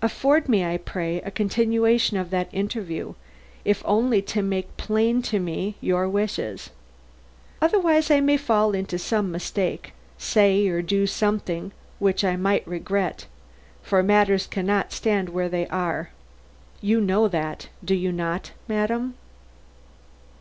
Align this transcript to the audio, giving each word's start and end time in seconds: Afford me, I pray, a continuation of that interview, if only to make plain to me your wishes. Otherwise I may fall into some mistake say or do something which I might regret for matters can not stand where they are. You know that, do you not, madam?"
Afford 0.00 0.48
me, 0.48 0.64
I 0.64 0.76
pray, 0.76 1.20
a 1.22 1.30
continuation 1.32 2.16
of 2.16 2.30
that 2.30 2.48
interview, 2.52 3.14
if 3.64 3.82
only 3.84 4.22
to 4.22 4.40
make 4.40 4.76
plain 4.76 5.20
to 5.22 5.40
me 5.40 5.74
your 5.80 6.08
wishes. 6.08 6.70
Otherwise 7.60 8.08
I 8.08 8.20
may 8.20 8.36
fall 8.36 8.70
into 8.72 9.00
some 9.00 9.32
mistake 9.32 9.94
say 10.16 10.68
or 10.68 10.80
do 10.80 11.08
something 11.08 11.72
which 11.98 12.22
I 12.24 12.36
might 12.36 12.64
regret 12.68 13.26
for 13.82 14.00
matters 14.00 14.46
can 14.46 14.64
not 14.66 14.92
stand 14.92 15.30
where 15.30 15.48
they 15.48 15.66
are. 15.66 16.10
You 16.80 17.00
know 17.00 17.26
that, 17.26 17.66
do 17.84 17.96
you 17.96 18.12
not, 18.12 18.52
madam?" 18.68 19.14